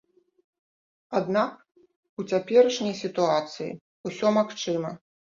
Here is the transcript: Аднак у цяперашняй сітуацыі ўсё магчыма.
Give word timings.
Аднак 1.17 1.51
у 2.23 2.25
цяперашняй 2.31 2.95
сітуацыі 3.01 3.69
ўсё 4.11 4.27
магчыма. 4.39 4.89